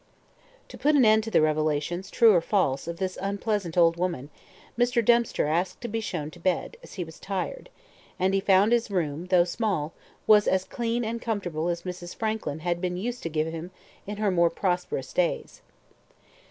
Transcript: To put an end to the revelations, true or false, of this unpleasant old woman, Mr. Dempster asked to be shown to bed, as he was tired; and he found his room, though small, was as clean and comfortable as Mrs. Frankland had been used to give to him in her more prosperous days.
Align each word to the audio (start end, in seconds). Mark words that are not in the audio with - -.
To 0.69 0.79
put 0.79 0.95
an 0.95 1.05
end 1.05 1.23
to 1.25 1.29
the 1.29 1.41
revelations, 1.43 2.09
true 2.09 2.33
or 2.33 2.41
false, 2.41 2.87
of 2.87 2.97
this 2.97 3.19
unpleasant 3.21 3.77
old 3.77 3.97
woman, 3.97 4.31
Mr. 4.75 5.05
Dempster 5.05 5.45
asked 5.45 5.79
to 5.81 5.87
be 5.87 6.01
shown 6.01 6.31
to 6.31 6.39
bed, 6.39 6.75
as 6.81 6.95
he 6.95 7.03
was 7.03 7.19
tired; 7.19 7.69
and 8.17 8.33
he 8.33 8.39
found 8.39 8.71
his 8.71 8.89
room, 8.89 9.27
though 9.27 9.43
small, 9.43 9.93
was 10.25 10.47
as 10.47 10.63
clean 10.63 11.05
and 11.05 11.21
comfortable 11.21 11.69
as 11.69 11.83
Mrs. 11.83 12.15
Frankland 12.15 12.61
had 12.63 12.81
been 12.81 12.97
used 12.97 13.21
to 13.21 13.29
give 13.29 13.45
to 13.45 13.51
him 13.51 13.69
in 14.07 14.17
her 14.17 14.31
more 14.31 14.49
prosperous 14.49 15.13
days. 15.13 15.61